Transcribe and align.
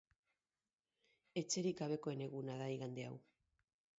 Etxerik 1.41 1.77
gabekoen 1.83 2.25
eguna 2.29 2.55
da 2.63 2.73
igande 2.79 3.07
hau. 3.11 3.15